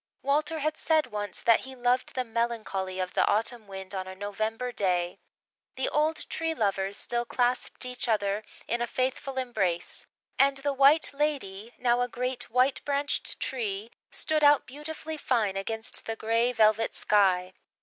Walter 0.23 0.57
had 0.57 0.77
said 0.77 1.05
once 1.05 1.41
that 1.43 1.59
he 1.59 1.75
loved 1.75 2.15
the 2.15 2.23
melancholy 2.23 2.97
of 2.99 3.13
the 3.13 3.23
autumn 3.27 3.67
wind 3.67 3.93
on 3.93 4.07
a 4.07 4.15
November 4.15 4.71
day. 4.71 5.19
The 5.75 5.89
old 5.89 6.27
Tree 6.27 6.55
Lovers 6.55 6.97
still 6.97 7.23
clasped 7.23 7.85
each 7.85 8.07
other 8.07 8.41
in 8.67 8.81
a 8.81 8.87
faithful 8.87 9.37
embrace, 9.37 10.07
and 10.39 10.57
the 10.57 10.73
White 10.73 11.11
Lady, 11.13 11.75
now 11.77 12.01
a 12.01 12.07
great 12.07 12.49
white 12.49 12.83
branched 12.83 13.39
tree, 13.39 13.91
stood 14.09 14.43
out 14.43 14.65
beautifully 14.65 15.17
fine, 15.17 15.55
against 15.55 16.05
the 16.07 16.15
grey 16.15 16.51
velvet 16.51 16.95
sky. 16.95 17.53